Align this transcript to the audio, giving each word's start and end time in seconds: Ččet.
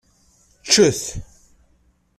Ččet. 0.65 1.03